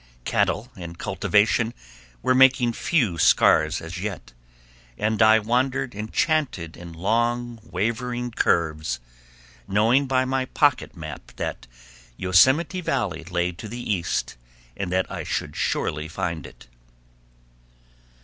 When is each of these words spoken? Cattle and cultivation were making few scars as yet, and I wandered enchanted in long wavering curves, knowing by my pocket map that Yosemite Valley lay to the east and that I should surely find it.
Cattle 0.25 0.71
and 0.75 0.97
cultivation 0.97 1.75
were 2.23 2.33
making 2.33 2.73
few 2.73 3.19
scars 3.19 3.81
as 3.81 3.99
yet, 4.01 4.33
and 4.97 5.21
I 5.21 5.37
wandered 5.37 5.93
enchanted 5.93 6.75
in 6.75 6.91
long 6.91 7.59
wavering 7.61 8.31
curves, 8.31 8.99
knowing 9.67 10.07
by 10.07 10.25
my 10.25 10.45
pocket 10.45 10.97
map 10.97 11.33
that 11.35 11.67
Yosemite 12.17 12.81
Valley 12.81 13.23
lay 13.25 13.51
to 13.51 13.67
the 13.67 13.93
east 13.93 14.37
and 14.75 14.91
that 14.91 15.05
I 15.11 15.23
should 15.23 15.55
surely 15.55 16.07
find 16.07 16.47
it. 16.47 16.65